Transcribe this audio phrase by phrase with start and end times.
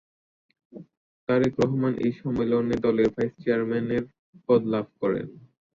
[1.29, 4.03] তারেক রহমান এই সম্মেলনে দলের ভাইস চেয়ারম্যানের
[4.45, 5.27] পদ লাভ করেন।